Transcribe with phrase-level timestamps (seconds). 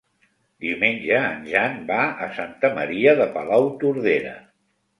[0.67, 4.37] Diumenge en Jan va a Santa Maria de Palautordera.